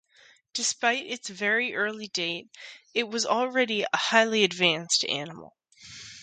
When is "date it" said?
2.07-3.07